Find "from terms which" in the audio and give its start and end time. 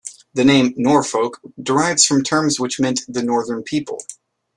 2.05-2.79